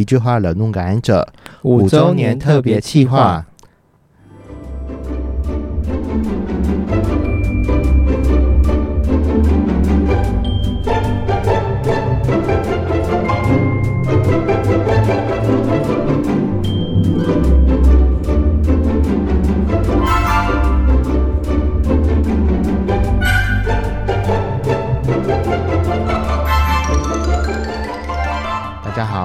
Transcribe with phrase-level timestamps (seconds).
[0.00, 1.28] 一句话惹怒感染者
[1.62, 3.44] 五周年特别企划。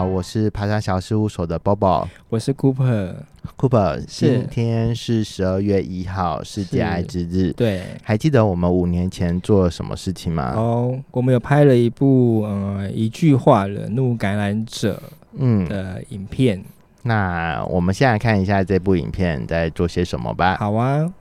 [0.05, 4.05] 我是爬山小事务所的 Bobo 我是 Cooper，Cooper。
[4.05, 7.51] 今天是十二月一号，世界是爱之日。
[7.53, 10.53] 对，还记得我们五年前做了什么事情吗？
[10.55, 15.01] 哦，我们有拍了一部呃一句话惹怒感染者
[15.37, 16.63] 嗯，的影片，
[17.01, 20.57] 那我们现在看一下这部影片在做些什么吧。
[20.59, 21.11] 好啊，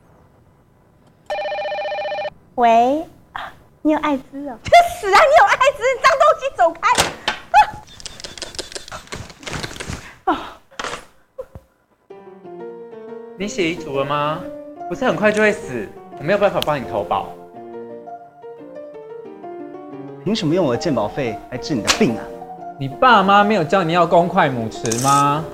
[2.56, 3.00] 喂，
[3.32, 4.58] 啊你有艾滋哦？
[4.62, 4.70] 去
[5.00, 5.18] 死啊！
[5.18, 6.80] 你有艾滋，脏东西，走开！
[13.36, 14.40] 你写遗嘱了吗？
[14.88, 17.28] 不是很快就会死，我没有办法帮你投保。
[20.24, 22.22] 凭什么用我的健保费来治你的病啊？
[22.78, 25.44] 你爸妈没有教你要公筷母匙吗？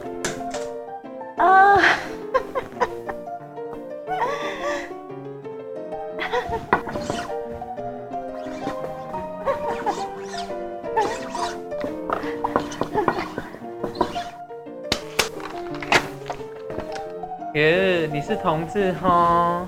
[18.43, 19.67] 同志哈？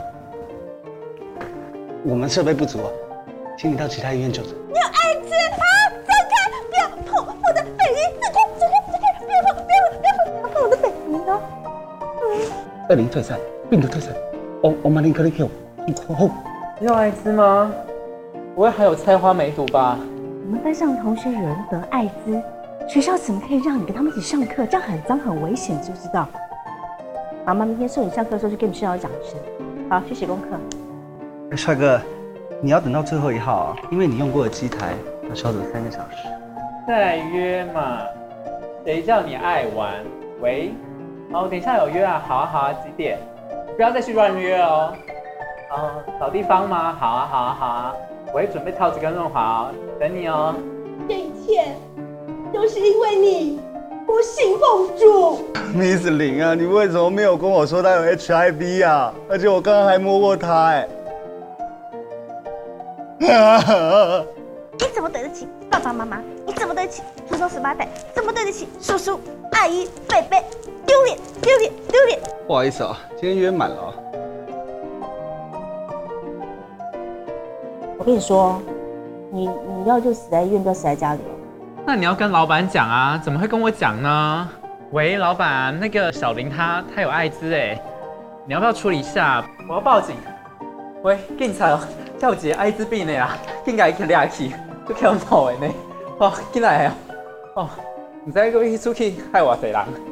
[2.05, 2.91] 我们设备不足啊，
[3.59, 4.53] 请你到其他医院就诊。
[4.69, 5.64] 你有艾滋啊！
[6.05, 6.33] 走开！
[6.70, 7.97] 不要碰我的北医！
[8.19, 8.37] 走开！
[8.59, 8.75] 走开！
[8.91, 9.05] 走开！
[9.25, 9.55] 不要碰！
[9.62, 11.31] 不要不要不要碰我的北医哦！
[12.89, 14.14] 二零退散，病毒退散。
[14.62, 15.47] 欧欧马林克利 Q，
[16.17, 16.31] 后
[16.81, 17.70] 你有艾滋吗？
[18.55, 19.98] 不会还有菜花梅毒吧？
[20.47, 22.42] 我们班上同学有人得艾滋，
[22.89, 24.67] 学校怎么可以让你跟他们一起上课？
[24.67, 26.27] 这样很脏很危险，知不知道？
[27.45, 29.41] 妈妈明天送你上课的时候就跟你们校长讲一声。
[29.91, 30.47] 好，去写功课。
[31.51, 32.01] 哎，帅哥，
[32.61, 34.92] 你要等到最后一号啊，因为你用过的机台
[35.29, 36.29] 要消毒三个小时。
[36.86, 37.98] 再来约嘛？
[38.85, 39.92] 谁叫你爱玩？
[40.41, 40.73] 喂，
[41.33, 43.19] 哦，等一下有约啊，好啊好啊，几点？
[43.77, 44.92] 不要再去乱约哦。
[45.70, 46.92] 哦，找地方吗？
[46.92, 47.95] 好啊好啊好啊，
[48.29, 50.55] 我会准备套子跟润滑哦，等你哦。
[51.09, 51.74] 这一切
[52.53, 53.61] 都是因为你
[54.12, 55.40] 不信奉主。
[55.74, 59.14] Miss 林啊，你为什么没有跟我说他有 HIV 啊？
[59.27, 60.86] 而且我刚刚还摸过他哎。
[64.78, 66.23] 你怎么对得起爸爸妈妈？
[66.45, 67.89] 你怎么对得起祖宗十八代？
[68.14, 69.18] 怎么对得起叔叔、
[69.52, 70.39] 阿姨、伯伯？
[70.84, 72.20] 丢脸，丢脸，丢脸！
[72.46, 73.94] 不好意思啊，今天约满了啊。
[77.96, 78.61] 我跟你说，
[79.30, 81.32] 你你要就死在医院，不要死在家里哦。
[81.85, 84.48] 那你要跟老板讲啊，怎么会跟我讲呢？
[84.93, 87.77] 喂，老板，那个小林他他有艾滋哎，
[88.47, 89.45] 你要不要处理一下？
[89.69, 90.15] 我要报警。
[91.03, 91.81] 喂，警察哦，
[92.19, 94.53] 叫一个艾滋病的啊，应该去抓去，
[94.89, 95.75] 就恐怖的呢。
[96.19, 96.95] 哦，进来啊！
[97.57, 97.69] 哦，
[98.27, 100.11] 唔知个去出去害我谁人。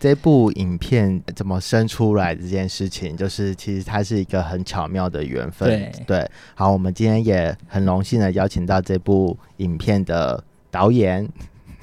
[0.00, 5.92] 这部影片怎么生出来这件事情，就是其实它是一个很巧妙的缘分。
[6.06, 11.28] 对好，我们今天也很荣幸的邀请到这部影片的导演。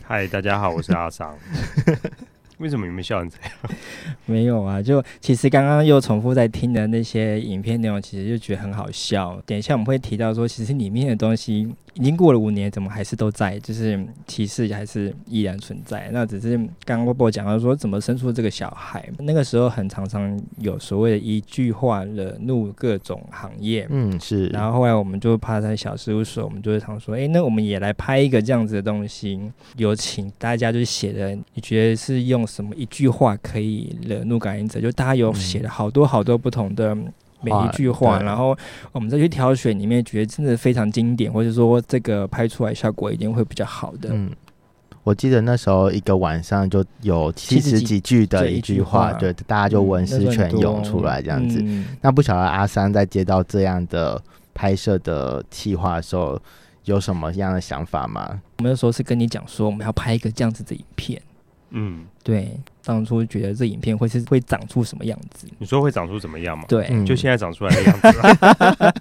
[0.04, 1.38] 嗨，大家好，我是阿桑。
[2.60, 3.78] 为什么你们笑成这样？
[4.26, 9.42] 没有啊，就其实刚刚又重复在听的那些影片内容，其实就觉得很好笑。
[9.46, 16.10] 等一下我们会提到说，其实里面的东西已经过了五年，怎么还是都在，就是歧视还是依然存在。
[16.12, 23.88] 那只是刚刚波波讲到说，怎么生出这个小孩，那个时候很常常有所谓的一句话惹怒各种行业。
[23.90, 24.48] 嗯，是。
[24.48, 29.40] 然后后来我们就趴在小事务所，我们就会常说，哎，那我们也来拍一个这样子的东西，
[29.78, 34.82] 有请大家就是写的，你觉得是用什么一句话可以惹怒感染者？
[34.82, 36.98] 就大家有写了好多好多不同的。
[37.40, 38.58] 每一句话，然后
[38.92, 44.10] 我们再去挑选里面觉得真的非常经典，或者说这个拍出来效果一定会比较好的。
[44.12, 44.32] 嗯，
[45.04, 51.62] 我记得那时候一个晚上就有七十几句的一句话，对，大家就文思泉涌出来这样子。
[51.64, 54.20] 嗯那不晓得阿三在接到这样的
[54.56, 56.42] 拍摄的企划的时候，
[56.86, 58.42] 有什么样的想法吗？
[58.58, 61.22] 我们那时候是跟你讲说，我们要拍一个这样子的影片。
[61.72, 65.48] 嗯，对，当初觉得这影片会是会长出什么样子？
[65.60, 66.64] 你说会长出什么样吗？
[66.68, 68.94] 对，嗯就现在长出来的样子啦。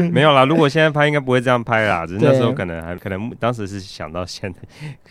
[0.10, 4.58] 没有啦，如果现在拍应该不会这样拍啦，只是那时候可能还可能当时是想到现在，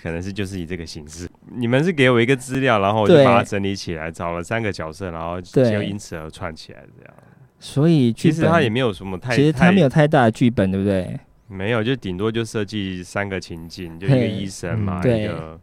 [0.01, 1.29] 可能是就是以这个形式。
[1.55, 7.13] 你们是给我一个资料，然后我就把它整理起来，找了三个角色，然后就因此而串起来这样。
[7.59, 11.19] 所以其实他也没有什么太，其实他没有太大的剧本，对不对？
[11.49, 15.59] 没有，就顶多就设计三个情境，就一个医生嘛，嗯一个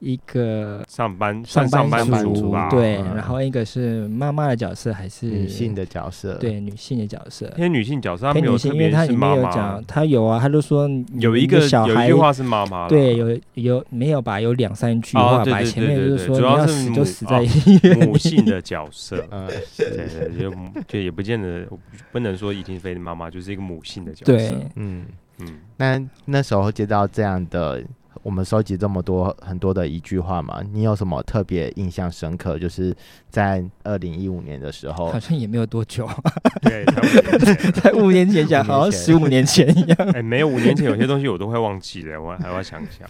[0.00, 3.16] 一个上班算上班班族吧，对，嗯。
[3.16, 9.36] 然后一个是妈妈的角色还是女性的角色，，对女性的角色，偏女性角色，他没有特偏女性，因为别它里面是妈妈。
[9.36, 14.40] 有讲，，他有啊，他就说有一个小孩有一句话是妈妈，对，有有没有吧？
[14.40, 17.98] 有两三句哦话吧，前面就是说主要死就死在哦医院。
[18.06, 20.54] 母性的角色， 嗯，对对，就
[20.86, 21.66] 就也不见得
[22.12, 24.32] 不能说一定非妈妈就是一个母性的角色。
[24.32, 24.48] 对。
[24.48, 25.04] 色，嗯，
[25.40, 27.82] 嗯，那那时候接到这样的，
[28.22, 32.58] 我们收集这么多很多的一句话嘛，你有什么特别印象深刻？
[32.58, 32.94] 就是
[33.30, 36.08] 在二零一五年的时候好，像也没有多久，
[36.62, 39.96] 对，才五年前在五年前讲，好像十五年前一样。
[40.14, 43.08] 哎，没有五年前有些东西我都会忘记了，我还要想想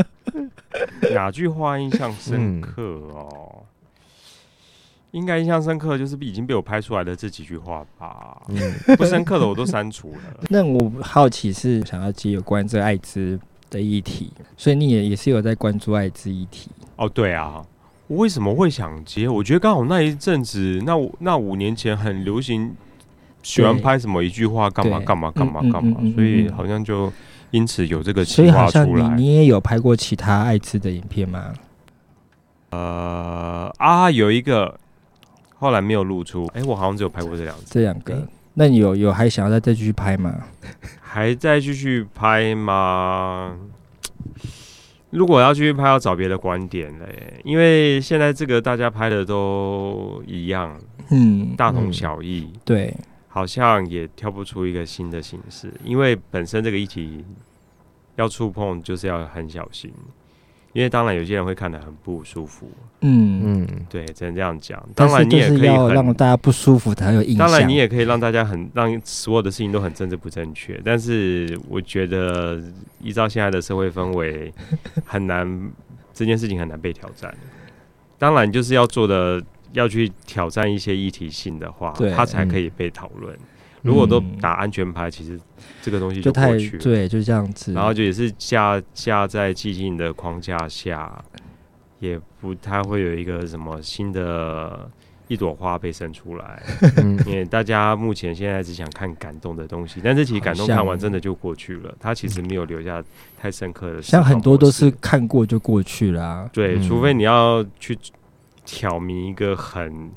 [1.14, 3.62] 哪句话印象深刻哦。
[5.12, 10.44] 应该印象深刻就是已经被我拍出来的这几句话吧，嗯，不深刻的我都删除了。
[10.50, 16.70] 那我好奇是想要接有关这艾滋的议题，所以你也也是有在关注艾滋议题。
[16.96, 17.64] 哦，对啊，
[18.06, 19.28] 我为什么会想接？
[19.28, 22.74] 我觉得刚好那一阵子，那五那五年前很流行，
[23.42, 27.12] 喜欢拍什么一句话干嘛干嘛干嘛干嘛所以嗯好像就
[27.50, 29.14] 因此有这个所以计划好像你出来。
[29.14, 31.52] 你也有拍过其他艾滋的影片吗？
[32.70, 34.78] 呃啊，有一个
[35.54, 40.34] 后来没有露出，哎，我好像只有拍过这两次，这两个，那你有有还想要再再继续拍吗？
[41.10, 43.58] 还在继续拍吗？
[45.08, 50.78] 如果要继续拍，要找别的观点嘞，因为现在这个大家拍的都一样，
[51.10, 52.52] 嗯，大同嗯小异。
[52.62, 52.94] 对，
[53.26, 57.24] 好像也挑不出一个新的形式，因为本身这个议题
[58.16, 59.90] 要触碰就是要很小心，
[60.78, 62.70] 因为当然有些人会看得很不舒服，
[63.00, 64.80] 嗯，嗯，对，只能这样讲。
[64.94, 67.48] 当然你也可以很，让大家不舒服才有印象。
[67.48, 72.62] 当然你也可以让大家很让所有的事情都很政治不正确，但是我觉得
[73.00, 74.54] 依照现在的社会氛围，
[75.04, 75.68] 很难
[76.14, 77.36] 这件事情很难被挑战。
[78.16, 79.42] 当然就是要做的
[79.72, 83.36] 要去挑战一些议题性的话对，它才可以被讨论。
[83.88, 85.40] 如果都打安全牌，其实
[85.80, 86.82] 这个东西就太过去了。
[86.82, 87.72] 对，就这样子。
[87.72, 91.24] 然后就也是架架在寂静的框架下，
[91.98, 94.88] 也不太会有一个什么新的
[95.26, 96.62] 一朵花被生出来。
[96.98, 103.02] 嗯 因为大家目前现在只想看感动的东西，但是其实感动看完真的就过去了，它其实没有留下
[103.40, 104.02] 太深刻的。
[104.02, 104.90] 像很多都是。
[105.00, 106.50] 看过就过去了、啊。
[106.52, 107.98] 对，嗯除非你要去
[108.64, 110.10] 挑明一个很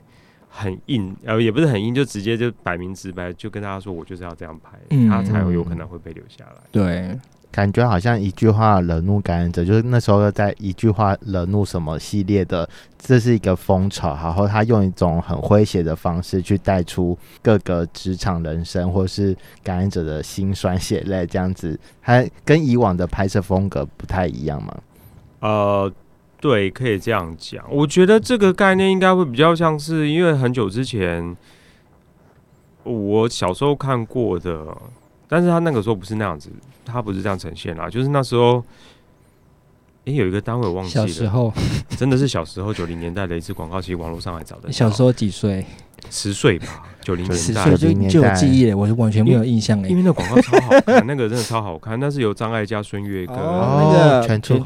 [0.53, 6.61] 很硬，呃，也不是很硬，就直接就摆明直白，就跟大家说我就是要这样拍，嗯他才有有可能会被留下来。
[6.71, 7.17] 对，
[7.49, 24.77] 感觉好像一句话惹怒感染者，就是那时候在一句话惹怒什么系列的，这是一个风潮，然后他用一种很诙谐的方式去带出各个职场人生或是感染者的辛酸血泪，这样子，还跟以往的拍摄风格不太一样嘛？
[25.39, 25.91] 呃，
[26.41, 27.63] 对，可以这样讲。
[27.69, 31.37] 我觉得这个概念应该会比较像是，因为很久之前
[32.83, 34.75] 我小时候看过的，
[35.27, 36.49] 但是他那个时候不是那样子，
[36.83, 38.61] 他不是这样呈现啦，就是那时候。
[40.05, 41.53] 诶，有一个单位我忘记了，小时候，
[41.89, 44.71] 真的是小时候九零年代的一次广告，其实网络上还找得到。
[44.71, 45.63] 小时候几岁？
[46.09, 47.63] 十岁吧，九零年代。
[47.63, 48.33] 岁，就就有年代。
[48.33, 49.95] 记忆了，我就完全没有印象哎因。
[49.95, 53.33] 为那广告超好看，那个真的超好看，那是由张艾嘉、孙悦歌。
[53.33, 54.57] 哦那个全出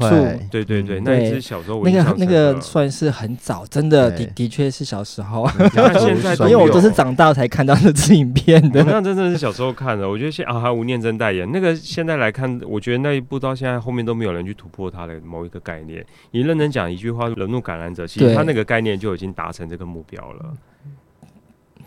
[0.50, 1.02] 对对对，嗯。
[1.04, 5.48] 那一对支小时候我那个那个算是很早，真的的的确是小时候，
[5.98, 8.82] 现在因为我都是长大才看到那支影片的。
[8.84, 11.48] 那真的是小时候看的，我觉得现啊，还有吴念真代言。
[11.52, 16.04] 那个，现在来看，我觉得那一部到现在后面都没有人去突破它的某一个概念。
[16.32, 18.34] 你认真讲一句话，惹怒感染者，其实对。
[18.34, 20.54] 他那个概念就已经达成这个目标了。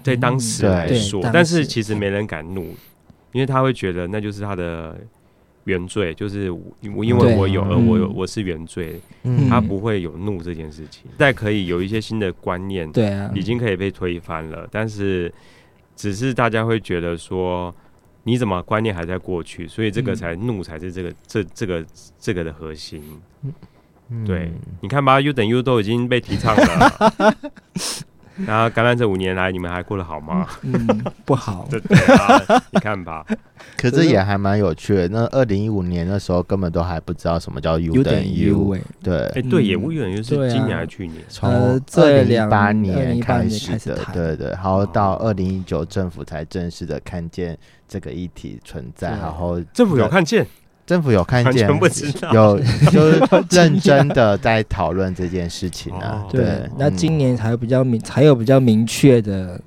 [0.04, 2.76] 在当时来说，但是其实没人敢怒，
[3.32, 4.98] 因为他会觉得那就是他的
[5.66, 11.06] 原罪，就是我因为我有，而我有嗯我是原罪，嗯他不会有怒这件事情。
[11.18, 15.32] 再可以有一些新的观念，对啊，已经可以被推翻了，但是
[15.96, 17.74] 只是大家会觉得说，
[18.24, 21.86] 你怎么观念还在过去，所以这个嗯才怒才是这个这这个
[22.20, 23.02] 这个的核心。
[23.44, 24.52] 嗯对，
[24.82, 27.36] 你看吧，U 等 U 都已经被提倡了，
[28.46, 30.48] 那感染这五年来，你们还过得好吗？
[30.62, 31.68] 嗯，不好。
[31.70, 33.26] 对对啊，你看吧，
[33.78, 35.08] 可是也还蛮有趣的。
[35.10, 50.46] 那二零一五年那时候根本都还不知道什么叫 U 等于 U 哎，对哎，，对耶，嗯我以为是今年还是去年，从二零一八2018年开始的，对对，然后到哦二零一九政府才正式的看见这个议题存在，然后政府有看见，
[50.90, 52.34] 政府有看见，不知道。
[52.34, 56.44] 有 就是认真的在讨论这件事情啊哦，对。
[56.44, 59.62] 对，，那今年才比较明，才有比较明确的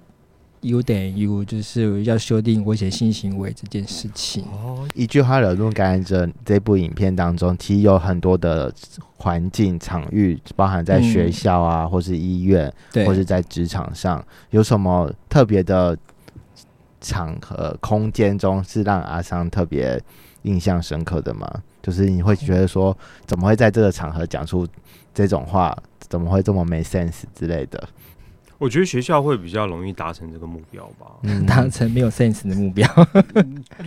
[0.63, 4.43] U 等于 U，就是要修订危险性行为这件事情。
[4.47, 8.75] 哦，一句话惹怒感染者这部影片当中，其实有很多的
[9.19, 12.73] 环境场域，包含在学校啊，或是医院，
[13.07, 15.97] 或是在职场上，有什么特别的
[17.01, 20.03] 场合空间中是让阿桑特别
[20.43, 21.49] 印象深刻的吗？
[21.83, 22.97] 就是你会觉得说，
[23.27, 24.67] 怎么会在这个场合讲出
[25.15, 25.77] 这种话？
[26.09, 27.89] 怎么会这么没 sense 之类的？
[28.59, 31.07] 我觉得学校会比较容易达成这个目标吧，
[31.49, 32.87] 达成没有 sense 的目标。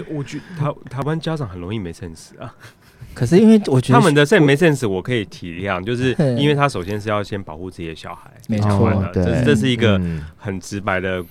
[0.10, 2.54] 我觉台台湾家长很容易没 sense 啊。
[3.14, 10.02] 可是因为我觉得他们的 sense 没 sense，我可以体谅，就是因为他首先是要先保护自己的小孩，没错，这这是一个
[10.36, 11.24] 很直白的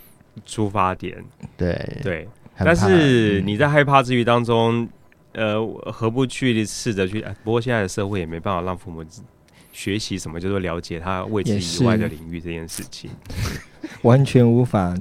[0.46, 1.22] 出发点。
[1.56, 2.26] 对对，
[2.56, 4.88] 但是你在害怕之余当中，
[5.34, 7.24] 呃，何不去试着去？
[7.44, 9.04] 不过现在的社会也没办法让父母。
[9.76, 13.10] 学习什么叫做了解他未知以外的领域这件事情，
[14.02, 14.96] 完全无法。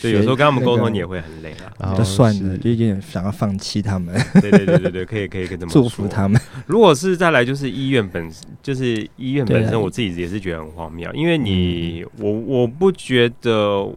[0.00, 1.94] 对，有时候跟他们沟通你也会很累啊。
[1.96, 4.12] 就算了，就有点想要放弃他们。
[4.40, 6.40] 对对对对对，可以可以跟他们祝福他们。
[6.66, 8.28] 如果是再来，就是医院本
[8.60, 13.88] 就是医院本身，我自己也是觉得很荒谬，因为你我我不觉得，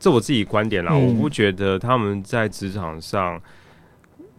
[0.00, 3.40] 这我自己观点啦，我不觉得他们在职场上。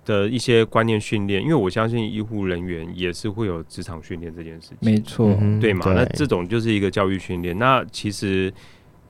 [0.05, 5.91] 的一些观念训练，因为我相信医护人员也是会有职场训练这件事情，没错，对嘛？
[5.93, 7.57] 那这种就是一个教育训练。
[7.57, 8.53] 那其实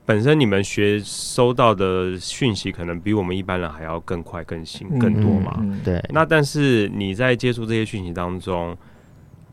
[0.05, 5.63] 本身你们学收到的讯息，可能比我们一般人还要更快、更新、更多嘛？
[5.83, 6.01] 对。
[6.09, 8.75] 那但是你在接触这些讯息当中，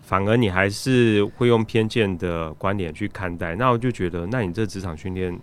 [0.00, 3.56] 反而你还是会用偏见的观点去看待。
[3.56, 5.38] 那我就觉得，那你这职场训练。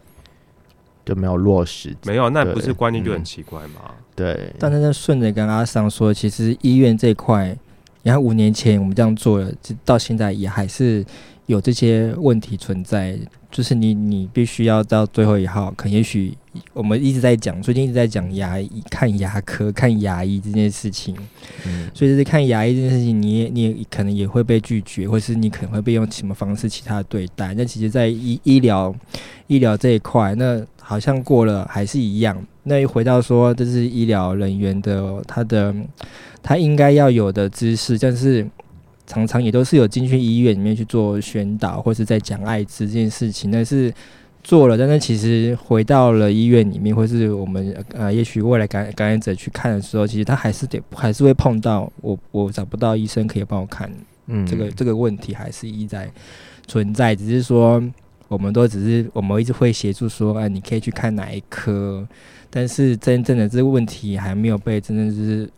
[1.05, 3.81] 就没有落实，没有，那不是观念就很奇怪吗？
[4.15, 4.53] 对。
[4.59, 7.57] 但是，顺着跟阿桑说，其实医院这块，
[8.03, 9.51] 你看五年前我们这样做了，
[9.83, 11.03] 到现在也还是
[11.47, 13.17] 有这些问题存在。
[13.51, 16.37] 就是你，你必须要到最后一号，可能也许
[16.71, 21.17] 我们一直在讲，最近一直在讲牙医看牙科、看牙医这件事情。
[21.65, 21.89] 嗯。
[21.91, 27.55] 所以就是看牙医这件事情，你也你也可能也会被拒绝，或是你可能会被用什么方式其他的对待。
[27.55, 28.93] 那其实，在医医疗
[29.47, 32.35] 医疗这一块，那好像过了还是一样。
[32.63, 35.75] 那一回到说，这是医疗人员的他的
[36.41, 38.47] 他应该要有的知识，但是。
[39.11, 43.91] 常常也都是有进去医院里面去做宣导，或是在讲艾滋这件事情，但是
[44.43, 53.91] 做了，但是其实回到了医院里面，或是我们呃，也许未来感感染者去看的时候，其实他还是得还是会碰到我我找不到医生可以帮我看，
[54.27, 56.07] 嗯，这个这个问题还是一在
[56.67, 57.83] 存在，只是说
[58.29, 62.07] 我们都只是我们一直会协助说，哎，你可以去看哪一科，
[62.49, 65.49] 但是真正的这个问题还没有被真正就是。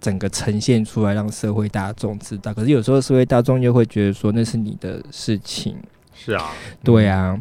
[0.00, 2.54] 整个呈现出来，让社会大众知道。
[2.54, 5.76] 可是有时候社会大众又会觉得说那是你的事情。
[6.14, 6.52] 是啊，
[6.82, 7.38] 对啊，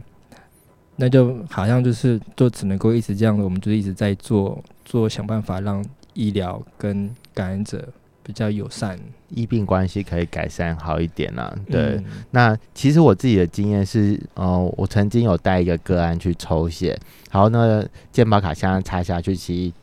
[0.98, 5.82] 那就好像就是就只能够一直这样的，我们就一直在做做想办法让
[6.14, 7.88] 医疗跟感染者
[8.24, 9.00] 比较友善，
[9.30, 11.54] 医病关系可以改善好一点啊。
[11.70, 17.00] 对，那其实我自己的经验是，呃，我曾经有带一个个案去抽血，
[17.32, 19.74] 然后呢，健保卡现在插下去，其实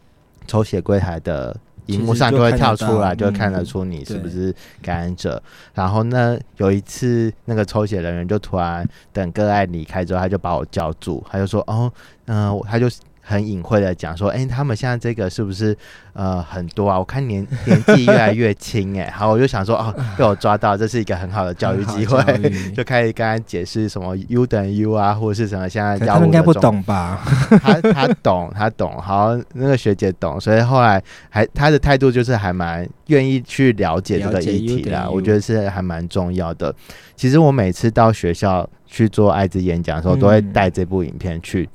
[0.47, 1.57] 抽血柜台的。
[1.87, 4.53] 荧幕上就会跳出来，就看得出你是不是
[4.83, 5.41] 感染者。
[5.73, 11.93] 然后呢，有一次那个抽血人员就突然等个案离开之后，他就把我叫住，他就说：“哦，
[12.25, 12.89] 嗯，他就。”
[13.29, 15.77] 很隐晦的讲说，哎，他们现在这个是不是
[16.13, 16.97] 呃很多啊？
[16.97, 22.23] 我看年 年纪越来越轻，哎，好，我就想说，哦， 被我抓到，这是一个很好的教育机会，
[22.73, 27.21] 就开始跟他解释什么 U 等于 U 啊，或者是什么现在他应该不懂吧？
[27.61, 36.73] 他他懂，他懂，好，那个学姐懂，所以后来还他的态度就是还蛮愿意去了解这个议题啦，我觉得是还蛮重要的。
[37.17, 41.69] 其实我每次到学校去做艾滋演讲的时候，都会带这部影片去。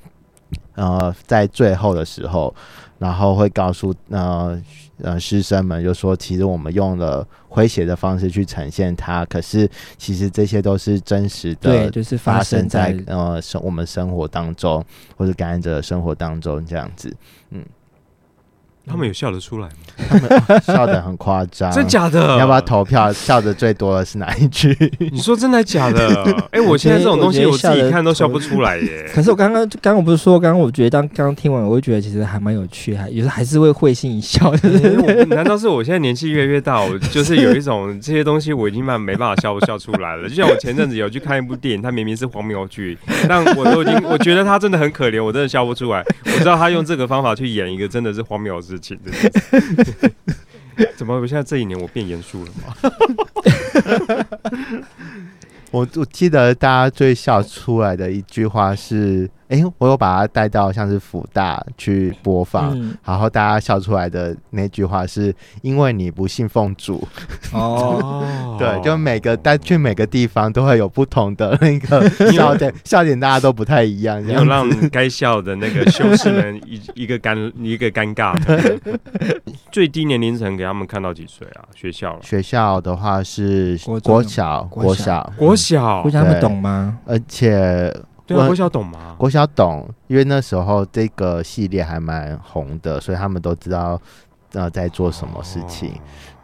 [0.76, 2.54] 呃，在最后的时候，
[2.98, 4.62] 然后会告诉呃
[5.02, 14.84] 呃师生们，就说其实我们用了诙谐的方式去呈现它，可是其实这些都是真实的，对，就是发生在呃生我们生活当中，
[15.18, 17.16] 或者感染者的生活当中这样子，
[17.50, 17.64] 嗯。
[18.88, 19.74] 他们有笑得出来吗？
[20.10, 22.34] 他们笑得很夸张，真假的？
[22.34, 23.12] 你要不要投票？
[23.14, 24.76] 笑的最多的是哪一句？
[25.12, 26.24] 你说真的假的？
[26.52, 29.10] 哎，我现在这种东西我自己看都笑不出来耶。
[29.14, 34.52] 可是我刚刚刚刚我不是说，刚刚我觉得当刚刚听完，我会觉得其实还蛮有趣，还有时还是会会心一笑。
[35.30, 40.28] 难道是我现在年纪越来越大，我就是有一种这些东西我已经慢没办法笑不笑出来了？
[40.28, 42.98] 就像我前阵子有去看一部电影，它明明是荒谬剧，
[43.28, 46.04] 但我都已经我觉得他真的很可怜，我真的笑不出来。
[46.26, 48.98] 我知道他用这个方法去演一个真的是荒谬的事情。
[50.96, 51.20] 怎么？
[51.20, 52.74] 我现在这一年我变严肃了吗？
[55.72, 67.06] 我我记得大家最笑出来的一句话是：“诶，我有把它带到像是福大去播放，嗯，然后大家笑出来的那句话是因为你不信奉主，
[67.54, 68.26] 哦，
[68.58, 78.32] 对，就每个带去每个地方都会有不同的那个笑点，笑点大家都不太一样，这没有让该笑的那个 修士们一一个尴一个尴尬。
[79.70, 81.68] 最低年龄层给他们看到几岁啊？
[81.76, 86.98] 学校，学校的话是国国小，国小国小，国小不，懂吗？
[87.06, 87.94] 而且
[88.26, 89.16] 对啊，我国小懂吗？
[89.18, 94.00] 国小懂，因为那时候这个系列还蛮红的，所以他们都知道
[94.54, 95.90] 呃在做什么事情。
[95.92, 96.02] 哦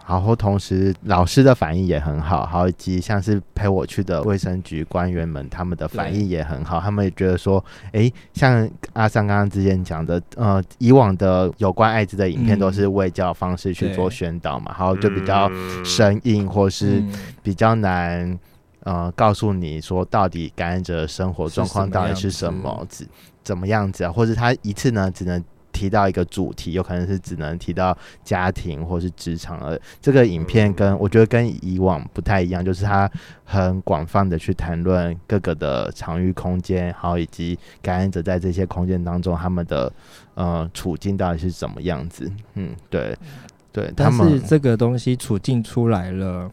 [0.07, 18.39] 然后同时老师的反应也很好，还有以及像是陪我去的卫生局官员们，他们的反应也很好，他们也觉得说，哎，像阿三刚刚之前讲的，呃，以往的有关艾滋的影片嗯都是卫教方式去做宣导嘛，然后就比较嗯生硬或是嗯比较难。
[18.87, 23.05] 呃，告诉你说到底感染者的生活状况到底是什么，怎
[23.43, 24.11] 怎么样子啊？
[24.11, 33.11] 或者他一次呢只能提到一个主题，有可能是只能提到家庭或是职场而这个影片跟我觉得跟以往不太一样，就是他
[33.43, 39.91] 很广泛的去谈论各个的场域空间，还有以及感染者在这些空间当中他们的
[40.35, 42.31] 呃处境到底是怎么样子。
[42.53, 43.13] 嗯，对，
[43.73, 46.49] 对但是这个东西处境出来了，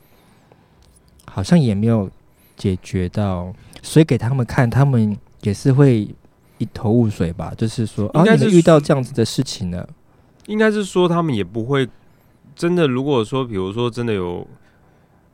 [1.27, 2.11] 好像也没有
[2.57, 6.09] 解决到，所以给他们看，他们也是会
[6.59, 7.53] 一头雾水吧？
[7.57, 9.89] 就是说，啊，应该是遇到这样子的事情了，
[10.47, 11.89] 应该是说他们也不会
[12.55, 12.87] 真的。
[12.87, 14.47] 如果说，比如说真的有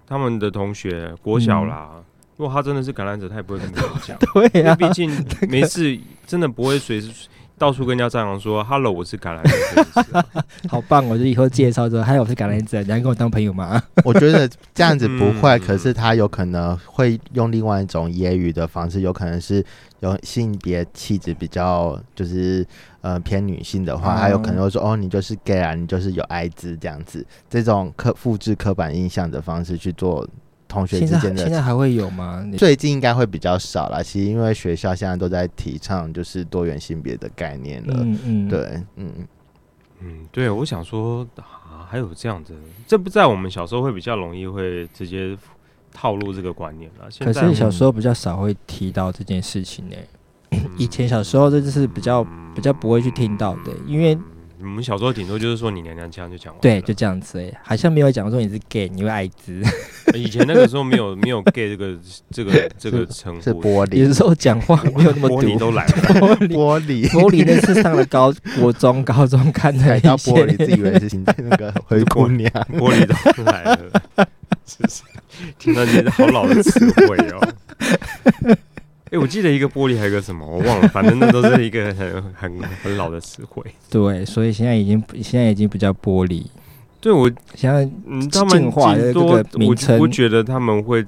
[0.07, 2.03] 他们的同学国小啦，
[2.37, 5.11] 如果他真的是感染者，他也不会跟别人讲， 对毕竟
[5.49, 7.29] 没事，真的不会随时
[7.61, 10.25] 到处跟人家张扬说 “hello，我是感染者”这件事啊。
[10.67, 11.07] 好棒！
[11.07, 13.83] 我就以后介绍说：“Hello，我是橄榄枝，你要跟我当朋友吗？
[14.03, 19.63] 我觉得这样子不会，嗯可是他有可能会用另外一种揶揄的方式，有可能是
[19.99, 22.67] 有性别气质比较就是
[23.03, 30.27] 呃偏女性的话，哦他有可能会说哦，你就是 gay 啊，你就是有艾滋这样子，这种刻复制刻板印象的方式去做
[30.71, 31.43] 同学之间的。
[31.43, 32.47] 现在还会有吗？
[32.57, 37.95] 最近应该会比较少了，其实因为学校现在都在提倡就是多元性别的概念了。
[37.99, 39.13] 嗯嗯，对，嗯，
[40.01, 42.55] 嗯，对，我想说啊，还有这样子，
[42.87, 45.37] 这不在我们小时候会比较容易会直接
[45.93, 47.09] 套路这个观念了。
[47.19, 49.97] 可是小时候比较少会提到这件事情呢、
[50.79, 54.17] 以前小时候这就是比较比较不会去听到的，因为
[54.63, 56.61] 我们小时候顶多就是说你娘娘腔就讲完。
[56.61, 59.63] 对就这样子哎、好像没有讲说你是 gay，你会艾滋。
[60.15, 61.97] 以前那个时候没有没有 gay 这个
[62.31, 65.41] 这个这个称呼，是玻有璃，时候讲话没有那么毒。
[65.41, 65.93] 玻璃都来了。
[66.15, 72.51] 玻璃玻璃，玻璃那是上了高国中、高中看的到玻璃，自以为是新那个灰姑娘。
[72.73, 73.79] 玻璃都来了，
[74.67, 75.03] 是是，
[75.59, 78.57] 听到这些好老的词汇哦。
[79.11, 83.61] 哎、我记得一个玻璃还有个什么，我忘了，反正那都是一个很很很老的词汇。
[83.91, 86.45] 对，所以现在已经现在已经不叫玻璃，
[87.01, 91.05] 对我，现在嗯，他们进化多这个名我称不觉得他们会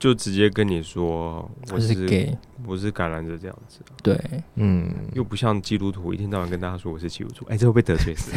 [0.00, 2.34] 就直接跟你说我是是 gay，
[2.66, 4.18] 我是感染者这样子，对，
[4.54, 8.32] 嗯，又不像基督徒一天到晚跟大家说我是基督徒，哎、这会被得罪死。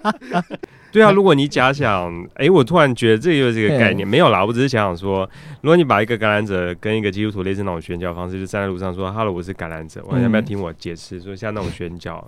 [0.90, 5.28] 对啊，如果你假想，哎、我突然觉得这又是一个概念，没有啦，我只是想想说，
[5.60, 11.20] 如果你把一个感染者跟一个基督徒类似那种宣教方式，就站在路上说 “hello，我是感染者”，我要不要嗯听我解释？
[11.20, 12.26] 说像那种宣教，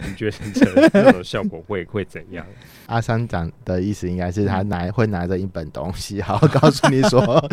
[0.00, 2.44] 你觉得这那种效果会会怎样？
[2.86, 7.48] 阿三讲的意思应该是他拿会拿着一本东西，然后告诉你说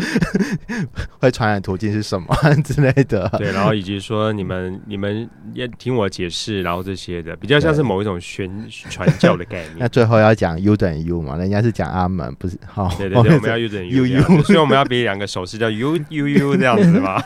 [1.20, 3.28] 会传染途径是什么 之类的。
[3.38, 9.88] 对，然后以及说你们你们要听我解释，然后这些的，比较像是某一种宣传教的概念 那。
[9.88, 12.88] 最后要讲 U 等于 U 嘛，人家是讲阿门，不是好。
[12.96, 17.22] 对对对，我们要 U 等于 U 所以我们要比两个手势叫 U U U 这样子嘛。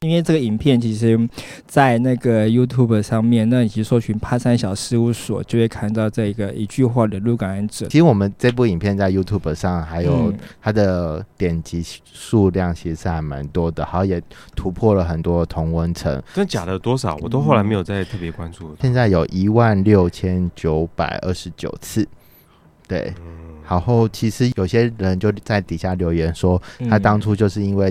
[0.00, 1.18] 因为这个影片其实，
[1.66, 7.86] 在那个 YouTube 上面，那你其实搜寻帕山小事务所，就会看到这个一句话的入感染者。
[7.86, 14.22] 其实我们这部影片在 YouTube 上还有嗯它的点击数量其实还蛮多的，好也
[14.54, 16.78] 突破了很多同温层，真假的？
[16.78, 17.16] 多少？
[17.22, 18.76] 我都后来没有再特别关注。
[18.80, 22.06] 现在有一万六千九百二十九次。
[22.86, 27.90] 对，嗯，然后其实有些人就在底下留言说，他嗯当初就是因为。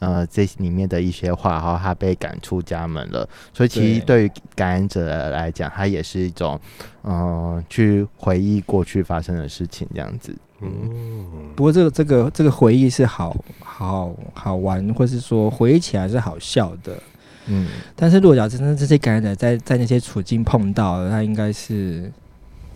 [0.00, 6.58] 呃，这里面的一些话，然后他被赶出家门了，所以其实对于感染者来讲，他也是一种，
[7.02, 10.34] 呃，去回忆过去发生的事情，这样子。
[10.62, 16.96] 嗯，嗯不过这个这个这个回忆是好好好玩，或是说回忆起来是好笑的。
[17.46, 22.10] 嗯，但是如果假真的这些感染者在在那些处境碰到了，他应该是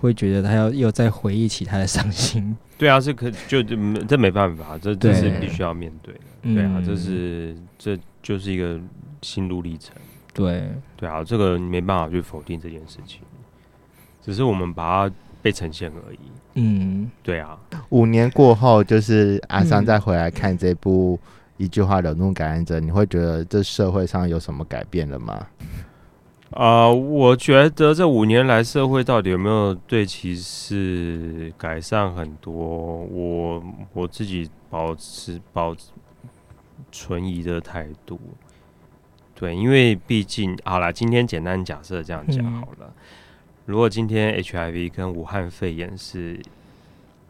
[0.00, 2.56] 会觉得他要又再回忆起他的伤心。
[2.76, 3.76] 对啊，这可就这
[4.08, 6.20] 这没办法，这这是必须要面对的。
[6.44, 8.80] 嗯对啊，这是这就是一个
[9.20, 9.94] 心路历程。
[10.33, 13.20] 对，对啊，这个没办法去否定这件事情，
[14.22, 16.18] 只是我们把它被呈现而已。
[16.54, 21.18] 嗯，对啊，五年过后，就是阿桑嗯再回来看这部
[21.57, 25.46] 一句话惹怒感染者，你会觉得这社会上有什么改变了吗？
[26.50, 32.54] 啊、我觉得这五年来社会到底有没有对歧视改善很多？
[32.57, 35.74] 我我自己保持保
[36.94, 38.20] 存疑的态度。
[39.35, 42.94] 对，因为毕竟好了，今天简单假设这样讲嗯好了。
[43.66, 46.40] 如果今天 HIV 跟武汉肺炎是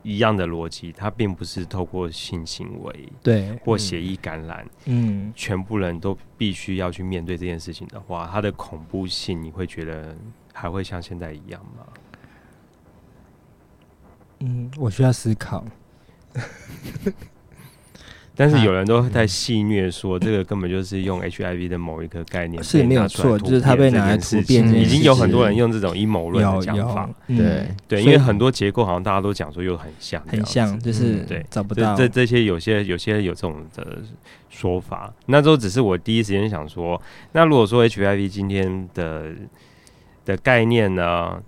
[0.03, 10.15] 一样的逻辑，它并不是透过性行为对，或血液感染，嗯，全部人都必须要去面对这件事情的话，它的恐怖性，你会觉得
[10.53, 11.87] 还会像现在一样吗？
[14.41, 15.65] 嗯，我需要思考。
[18.37, 31.95] 但是有人都在戏谑说，这个根本就是用 HIV 的某一个概念被是没有错就是它被拿来突变已经有很多人用这种阴谋论的有讲法对，对，因为很多结构好像大家都讲说又很像，很像，就是嗯对找不到。
[31.95, 33.99] 这这这些有些有些有这种的
[34.51, 37.01] 说法，那都只是我第一时间想说，
[37.33, 39.27] 那如果说 HIV 今天的
[40.25, 41.41] 的概念呢，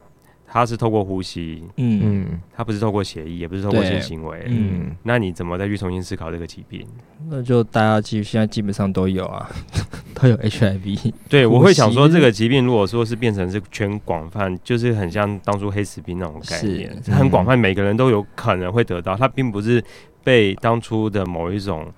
[0.46, 2.00] 它是透过呼吸，嗯。
[2.02, 4.70] 嗯它不是透过血液，也不是透过性行为，嗯。
[4.72, 6.86] 嗯，那你怎么再去重新思考这个疾病？
[7.28, 9.50] 那就大家基现在基本上都有啊，
[10.14, 11.12] 都有 HIV。
[11.28, 17.10] 对，我会想说，这个疾病如果说是变成是全广泛，就是很像当初黑死病那种概念，是。
[17.10, 19.82] 很广泛，每个人都有可能会得到，它并不是
[20.24, 21.92] 被当初的某一种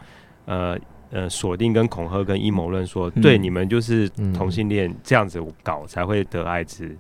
[0.46, 0.76] 呃
[1.11, 3.22] 呃锁定跟恐吓跟阴谋论说，嗯。
[3.22, 4.32] 对你们就是嗯。
[4.32, 6.96] 同性恋这样子搞才会得艾滋，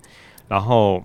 [0.46, 1.02] 然后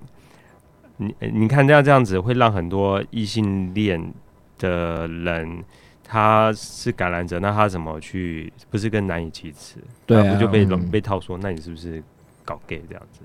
[1.06, 4.14] 你你看这样这样子会让很多异性恋
[4.58, 5.64] 的人。
[6.06, 8.52] 他是感染者，那他怎么去？
[8.70, 9.78] 不是更难以启齿？
[10.06, 12.04] 对啊不就被嗯被套说，那你是不是
[12.46, 13.22] 搞 gay 这样子？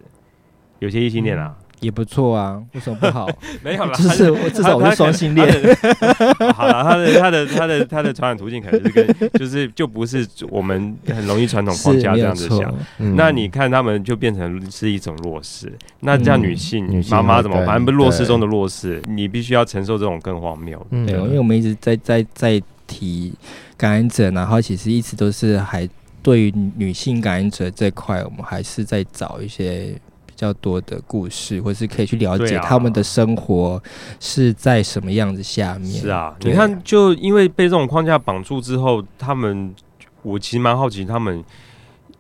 [0.79, 3.29] 有些异性恋啊，也不错啊，为什么不好？
[3.63, 5.47] 没有啦，就是我至少我是双性恋。
[6.55, 17.77] 好了，他的他的他的他的传染途径可能是跟就是就不是我们很容易传统框架这样子想。，嗯那你看他们就变成是一种弱势，那这样女性女性妈妈会怎么办？
[17.77, 20.85] 更不弱势中的弱势，你必须要承受这种更荒谬。
[20.91, 23.33] 嗯对，因为我们一直在在在提
[23.77, 25.89] 感染者，然后其实一直都是还
[26.23, 33.83] 对于女性感染者这块，我们还是在找一些比较多的故事，或是可以去了解他们的生活
[34.21, 35.91] 是在什么样子下面。
[35.91, 39.75] 是啊，你看，就因为被这种框架绑住之后，他们
[40.23, 41.45] 我其实蛮好奇，他们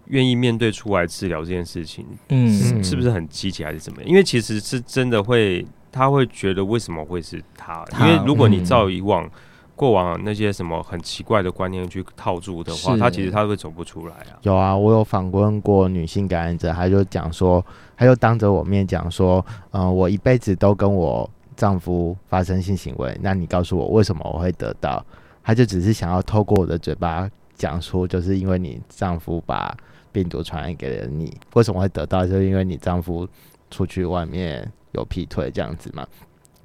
[0.06, 4.10] 愿意面对出来治疗这件事情，嗯，嗯是不是很积极还是怎么样？
[4.10, 7.84] 因为其实是真的会，他会觉得为什么会是他？
[7.90, 9.30] 他因为如果你嗯照以往。
[9.78, 14.34] 过往那些什么很奇怪的观念去套住的话，他其实他会走不出来啊。
[14.42, 17.64] 有啊，我有访问过女性感染者，他就讲说，
[17.98, 25.04] 她就当着我面讲说，嗯、我一辈子都跟我丈夫发生性行为，那你告诉我为什么我会得到？
[25.42, 29.76] 她就只是想要透过我的嘴巴讲出，就是因为你丈夫把
[30.12, 32.24] 病毒传染给了你，为什么会得到？
[32.24, 33.28] 就是因为你丈夫
[33.68, 36.06] 出去外面有劈腿这样子嘛。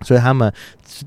[0.02, 0.54] 所以他们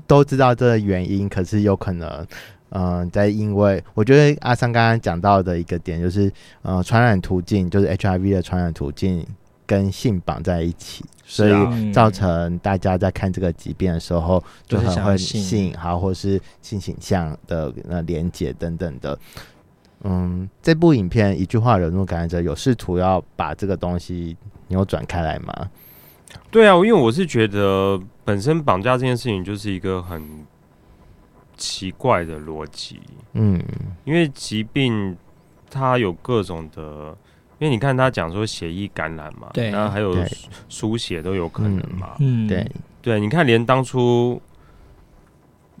[0.05, 2.27] 都知道这个原因，可是有可能，
[2.71, 6.29] 嗯、在因为我觉得阿桑刚刚讲到的一个点就是，
[6.63, 9.25] 呃，传染途径就是 HIV 的传染途径
[9.67, 19.19] 跟性绑在一起，所以造成大家在看这个疾病的时候，就就是很会性，好或是性倾向的那连接等等的。
[20.03, 24.37] 嗯，这部影片一句话惹怒感染者有试图要把这个东西
[24.69, 25.69] 扭转开来吗？
[26.49, 30.45] 对啊，因为我是觉得本身绑架这件事情就是一个很
[31.57, 32.99] 奇怪的逻辑，
[33.33, 33.61] 嗯
[34.05, 35.17] 因为疾病
[35.69, 37.17] 它有各种的，
[37.59, 40.25] 因为你看他讲说血液感染嘛，对然后还有对。
[40.69, 42.69] 输输血都有可能嘛，嗯，对，
[43.01, 44.39] 对，你看连当初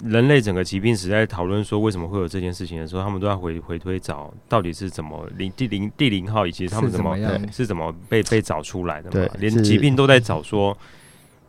[0.03, 7.53] 人类整个疾病史在讨论说为什么会有这件事情的时候，他们都要回回推找到底是怎么零第零第零号以及他们怎么是怎么样？
[7.53, 9.29] 是怎么被被找出来的嘛？
[9.39, 10.77] 连疾病都在找说，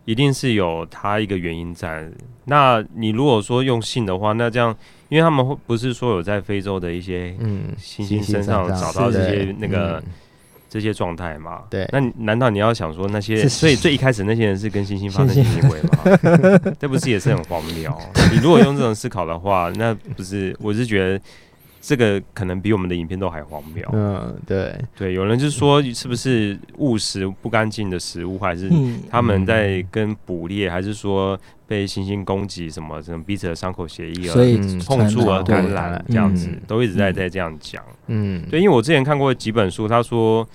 [0.05, 2.11] 一定是有它一个原因在。
[2.45, 4.75] 那你如果说用性的话，那这样，
[5.09, 10.13] 因为他们会不是说有在非洲的一些嗯，猩猩身上找到这些那个嗯
[10.71, 11.63] 这些状态嘛？
[11.71, 13.49] 对那你难道你要想说那些？
[13.49, 16.73] 所以最一开始那些人是跟猩猩发生性行为吗？
[16.79, 17.91] 这不是也是很荒谬？
[18.31, 21.25] 你如果用这种思考的话，那不是我是觉得
[21.81, 23.83] 这个可能比我们的影片都还荒谬。
[23.95, 37.85] 嗯，对，对，有人就说是不是误食不干净的食物，还是嗯，他们在跟捕猎，还是说被猩猩攻击什么，什么彼此的伤口协议而所以嗯碰触而传染感染这样子嗯，都一直在嗯在这样讲。
[38.07, 40.49] 嗯，对，因为我之前看过几本书，他说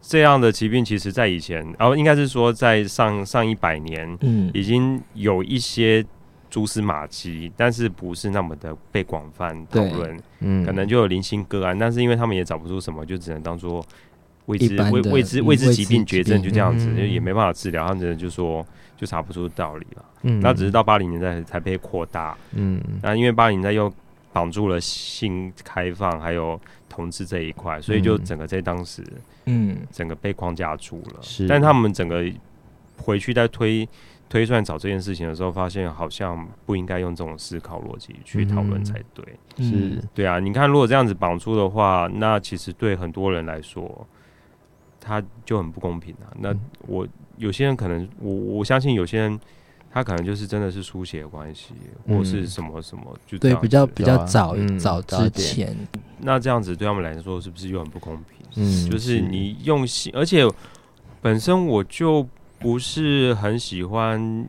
[0.00, 6.04] 这样的疾病，其实在以前，然后，应该是说在上上一百年，嗯，已经有一些
[6.48, 10.64] 蛛丝马迹，但是不是那么的被广泛讨论，嗯。
[10.64, 13.84] 可能就有零星个案，但是因为他们也找不出什么，就只能当做
[14.46, 16.96] 未知一般的未未知嗯未知疾病绝症，就这样子，嗯。
[16.96, 18.66] 就也没办法治疗，他们只能就说
[19.04, 20.04] 就查不出道理了。
[20.22, 23.92] 嗯那只是到八零年代才被扩大，嗯那因为八零年代又
[24.32, 29.04] 绑住了性开放还有同志这一块，所以就嗯整个在当时
[29.44, 31.20] 嗯，整个被框架住了。
[31.20, 32.24] 是但他们整个
[32.96, 33.86] 回去在推
[34.30, 39.24] 推算找这件事情的时候，发现好像不应该用这种思考逻辑去讨论嗯才对。
[39.58, 44.06] 嗯是对啊，你看，如果这样子绑住的话，那其实对很多人来说，
[45.04, 46.32] 他就很不公平啊。
[46.38, 49.38] 那嗯我有些人可能，我我相信有些人。
[49.96, 51.72] 他可能就是真的是书写关系，
[52.06, 55.76] 嗯或是什么什么，就这对，样比较比较对啊早嗯早之一点前，
[56.18, 58.44] 那这样子对他们来说是不是又很不公平？
[58.56, 60.44] 嗯就是你用心，而且
[61.22, 62.26] 本身我就
[62.58, 64.44] 不是很喜欢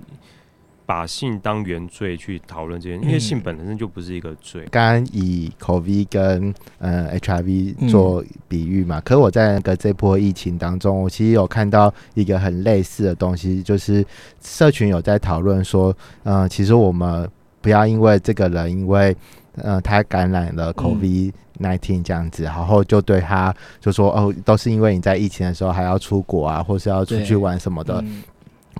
[0.86, 3.19] 把性当原罪去讨论这件，因为嗯。
[3.19, 4.65] 性本身就不是一个罪。
[4.71, 7.19] 刚刚以 COVID 跟呃嗯。
[7.19, 14.06] HIV 做比喻嘛，可我在那个这波疫情当中，我其实有看到一个很类似的东西，就是
[14.41, 17.30] 社群有在讨论说，呃，其实我们
[17.62, 19.15] 不要因为这个人因为
[19.56, 21.32] 呃他感染了 COVID。
[21.58, 28.21] nineteen 这样子，然后就对他就说哦，都是因为你在疫情的时候还要出国啊，或是要出去玩什么的，嗯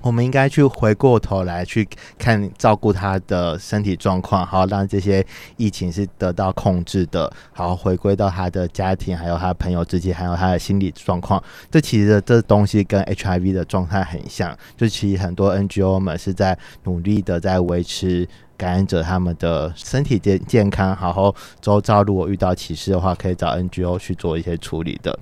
[0.02, 5.24] 我们应该去回过头来去看照顾他的身体状况，好让这些
[5.56, 11.42] 疫情是得到控制的，好回归到他的家庭，还有他的朋友之间，还有他的心理状况。
[11.70, 18.28] 这其实这东西跟 HIV 的状态很像，就其实很多 NGO 们是在努力的在维持。
[18.58, 25.14] 感染者他们的身体健健康，然后周遭如果遇到歧视的话，可以找 NGO 去做一些处理的。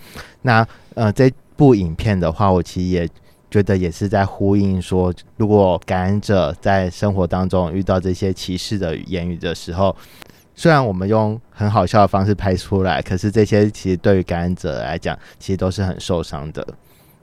[0.43, 3.09] 那呃，这部影片的话，我其实也
[3.55, 9.97] 觉得也是在呼应说，如果感染者在生活当中遇到这些歧视的言语的时候，
[10.57, 16.67] 虽然我们用很好笑的方式拍出来，可是这些其实对于感染者来讲，其实都是很受伤的。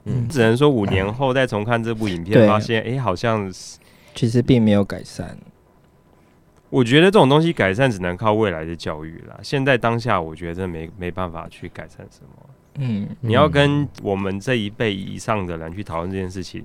[0.04, 3.76] 嗯，只能说五年后再重看这部影片，对发现哎、诶好像是
[4.14, 5.36] 其实并没有改善。
[6.70, 9.38] 我觉得这种东西改善只能靠未来的教育啦。
[9.42, 12.48] 现在当下，我觉得没没办法去改善什么。
[12.76, 16.64] 嗯，你要跟我们这一辈以上的人去讨论这件事情，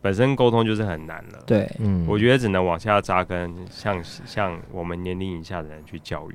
[0.00, 1.42] 本身沟通就是很难了。
[1.46, 6.34] 对，嗯我觉得只能往下扎根，像像我们年龄以下的人去教育。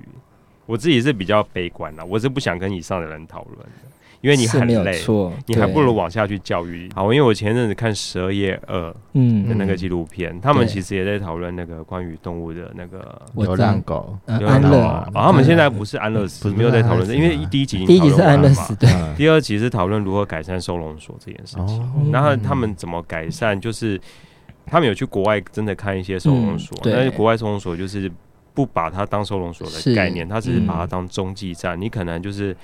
[0.67, 3.89] 我自己是比较悲观啦，我是不想跟以上的人讨论的，
[4.21, 6.89] 因为你很累，错，你还不如往下去教育。
[6.93, 12.97] 好，因为我前阵子看《十二夜二》嗯的那个纪录片，他们其实也在讨论那个关于动物的那个。
[13.35, 21.63] 流我知道浪狗，呃流浪安乐狗啊，哦他们现在不是安乐不死，是没有在讨论这，因为第一集已经第一集是讨论了嘛安乐死，对，嗯第二集是讨论如何改善收容所这件事情。
[21.65, 24.01] 哦然后他们怎么改善，就是
[24.65, 28.11] 他们有去国外真的看一些收容所嗯，但是国外收容所就是
[28.57, 31.79] 不把它当收容所的概念，它只是把它嗯当中继站。
[31.79, 32.57] 你可能就是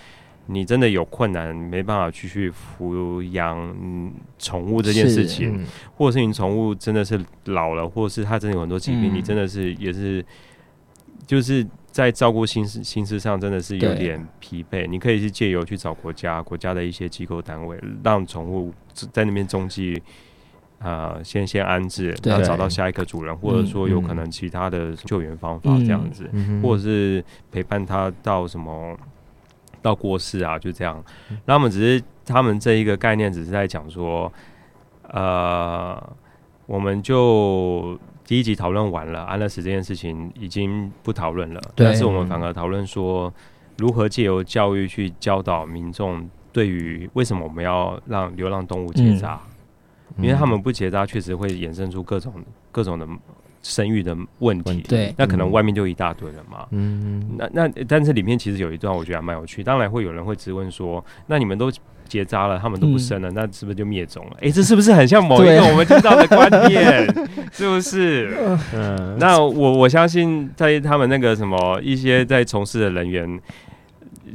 [0.48, 10.26] 你真的有困难，没办法去去抚养嗯宠物这件事情，嗯或者是你宠物真的是老了，或者是它真的有很多疾病，嗯你真的是也是
[11.28, 14.88] 就是在照顾心思心思上真的是有点疲惫。
[14.88, 18.74] 你可以去借由去找国家国家的一些机构单位，让宠物
[19.12, 20.02] 在那边中继。
[20.84, 22.30] 呃，先先安置，对。
[22.30, 28.98] 然后找到下一个主人，或者说有可嗯能其他的救援方法嗯这样子，嗯或者是陪伴他到什么
[29.82, 31.02] 到过世啊，就这样。
[31.46, 34.32] 那他们只是他们这一个概念，只是在讲说，
[35.10, 36.02] 呃，
[36.66, 43.34] 我们就第一集讨论完了，安乐死这件事情已经不讨论了，但是我们反而讨论说，
[43.78, 49.40] 如何借由教育去教导民众，对于为什么我们要让流浪动物结扎，
[50.18, 52.34] 因为他们不结扎，确实会衍生出各种
[52.72, 53.08] 各种的
[53.62, 54.82] 生育的问题。
[54.88, 56.68] 对那可能外面就一大堆了嘛。
[56.72, 61.72] 嗯那那但是里面其实有一段我觉得还蛮有趣，当然会有人会质问说，那你们都
[62.08, 64.38] 结扎了，他们都不生了，那是不是就灭种了？
[64.42, 67.06] 诶，这是不是很像某一个我们听到的观 念？
[67.52, 68.36] 是不是？
[68.76, 73.40] 嗯那我我相信在他们那个什么一些在从事的人员。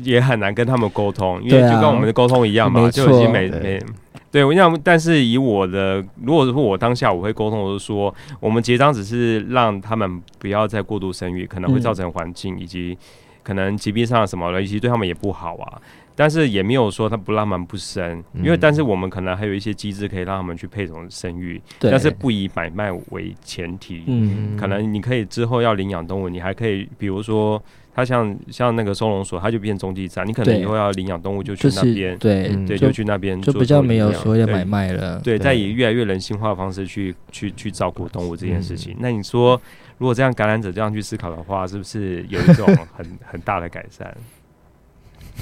[0.03, 3.83] 也很难跟他们沟通，因为就跟我们的沟通一样嘛，没就已经没没
[4.31, 12.97] 对，我想，但是以我的，如果说我当下我会沟通，我是说，我们结账只是让他们不要再过度生育，可能会嗯造成环境以及
[13.43, 15.81] 可能疾病上什么的，以及对他们也不好啊。
[16.15, 24.03] 但是也没有说他不浪漫不生，因为嗯但是我们可能还有一些机制可以让他们去配种生育，对，但是不以买卖为前提。
[24.09, 27.63] 嗯可能你可以之后要领养动物，你还可以，比如说
[27.99, 38.93] 它像像那个收容所，它就变中继站，你可能以后要领养动物就去那边，对嗯对，就就去那边做就比较没有说要买卖了，对，对再以越来越人性化的方式去去去照顾动物这件事情。
[38.93, 39.61] 嗯那你说，
[39.99, 42.65] 如果这样感染者这样去思考的话，是不是有一种
[42.97, 44.07] 很很大的改善？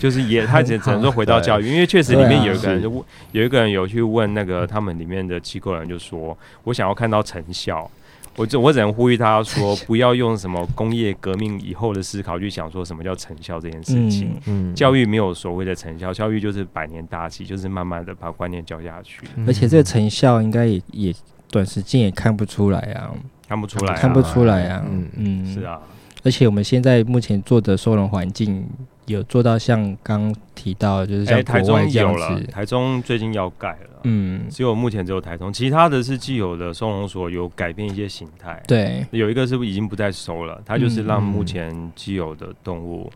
[0.00, 7.90] 就是也，他只只能说回到教育，因为确实里面有一个人就问，有一个人有去问那个他们里面的机构人，就说我想要看到成效。
[8.37, 14.31] 我只我只能呼吁他说， 不要用什么工业革命以后的思考去想说什么叫成效这件事情。
[14.46, 14.75] 嗯，嗯。
[14.75, 19.22] 教育没有所谓的成效，教育就是百年大计，就是慢慢的把观念教下去。
[19.46, 21.14] 而且这个成效应该也也
[21.51, 23.11] 短时间也看不出来啊，
[23.49, 25.46] 看不出来、啊，看不出来啊，嗯嗯。
[25.46, 25.81] 是，啊，
[26.22, 28.68] 而且我们现在目前做的收容环境
[29.06, 43.10] 有做到像刚提到，就是哎、像台中有了，台中最近要盖了，嗯，只有目前只有台中，其他的是既有的收容所有改变一些形态，，对，有一个是已经不再收了，它就是让嗯目前既有的动物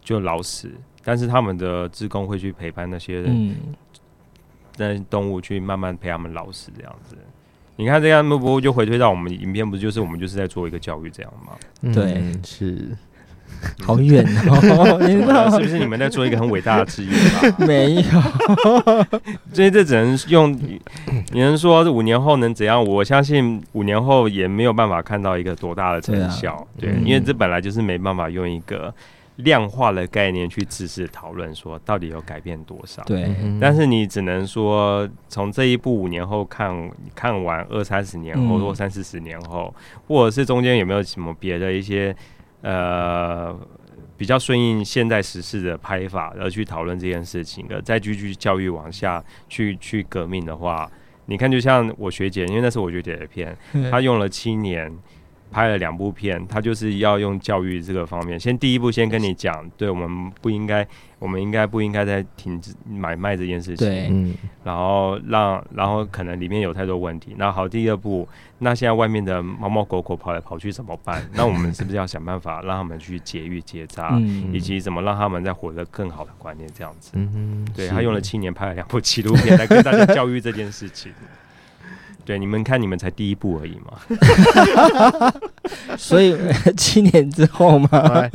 [0.00, 0.70] 就老死，
[1.04, 3.56] 但是他们的职工会去陪伴那些嗯，
[4.76, 7.16] 那动物去慢慢陪他们老死这样子。
[7.74, 11.92] 你看这样，不不就回推到我们影片，不就是我们就是在做一个教育这样吗？
[11.92, 12.12] 对。
[12.14, 12.96] 嗯是
[13.82, 17.10] 好远哦， 你知道是不是你们在做一个很伟大的志业
[17.50, 17.56] 吧？
[17.66, 18.02] 没有？
[19.52, 20.52] 所以这只能用，
[21.32, 22.82] 你能说五年后能怎样？
[22.84, 28.92] 我相信五年后也没有办法看到一个多大的成效，对,、嗯因为这本来就是没办法用一个
[29.36, 39.74] 量化的概念去自式讨论说到底有改变多少。，对，嗯但是你只能说从这一部五年后看看完二三十年后嗯或三四十年后，
[40.06, 42.14] 或者是中间有没有什么别的一些
[42.62, 43.56] 呃。
[44.14, 50.88] 比较顺应现代时事的拍法，而去讨论这件事情，的再继续教育往下去去革命的话，
[51.26, 53.56] 你看，就像我学姐，因为那是我学姐的片，
[53.90, 54.96] 她用了七年
[55.52, 60.86] 拍了两部片，他就是要用教育这个方面，先第一步先跟你讲，对我们不应该，
[61.18, 64.34] 我们应该不应该再停止买卖这件事情，对嗯
[64.64, 67.34] 然后让，然后可能里面有太多问题。
[67.36, 68.26] 那好，第二步，
[68.58, 71.22] 那现在外面的猫猫狗狗跑来跑去怎么办？
[71.34, 76.66] 那我们是不是要想办法让他们去节育结扎，嗯以及怎么让他们再获得更好的观念？
[76.74, 81.12] 这样子，嗯对他用了七年拍了两部纪录片来跟大家教育这件事情。
[82.24, 85.32] 对，你们看，你们才第一步而已嘛，
[85.98, 86.36] 所以
[86.76, 87.88] 七年之后嘛，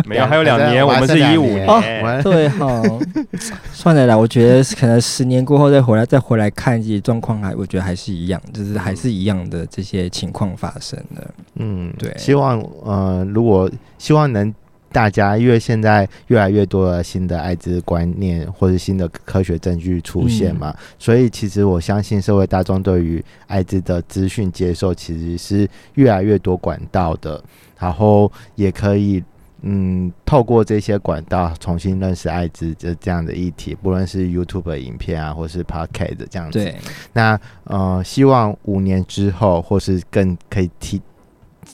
[0.06, 2.24] 没有，还有两年，我们是一五哦年。
[2.24, 2.82] 对哈，
[3.72, 11.28] 算了啦，我觉得可能十年过后再回来再回来看，自己状况还我觉得还是一样，就是还是一样的这些情况发生的。
[11.56, 12.14] 嗯，对。
[12.18, 14.54] 希望呃，如果希望能
[14.92, 27.44] 大家，因为现在越来越多的新的艾滋观念或者新的科学证据出现嘛，所以其实我相信社会大众对于艾滋的资讯接受其实是越来越多管道的，
[27.80, 29.24] 然后也可以。
[29.64, 36.64] 嗯，透过这些管道重新认识艾滋这这样的议题，不论是 YouTube 影片啊，或是 Podcast 这样子。
[36.64, 36.76] 对，
[37.12, 41.02] 那呃，希望五年之后，或是更可以提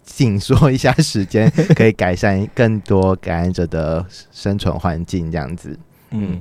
[0.03, 5.77] 紧缩一下时间，可以改善更多感染者的生存环境，这样子。
[6.11, 6.39] 嗯，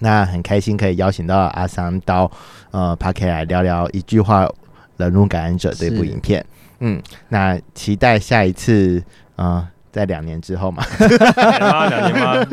[0.00, 2.30] 那很开心可以邀请到阿桑到
[2.70, 4.48] 呃 p a r k 来聊聊一句话
[4.96, 6.44] 惹怒感染者这部影片。
[6.80, 9.02] 嗯，那期待下一次，
[9.36, 11.86] 呃，在两年之后嘛，两年吗？
[11.88, 12.46] 两年吗？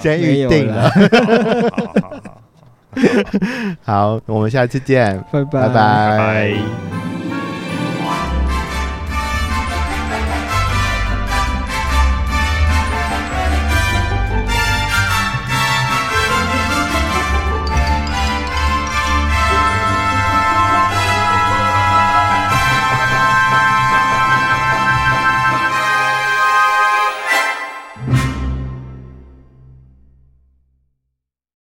[0.00, 0.82] 先预定了。
[0.82, 0.90] 了，
[1.70, 2.42] 好好好
[3.84, 7.15] 好， 好，我们下次见，拜拜拜拜拜拜。